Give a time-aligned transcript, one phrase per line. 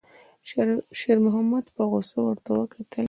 [0.99, 2.99] شېرمحمد په غوسه ورته وکتل.